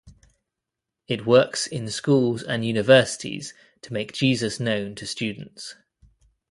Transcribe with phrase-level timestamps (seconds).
[1.07, 3.53] It works in schools and universities
[3.83, 5.75] to make Jesus known to students.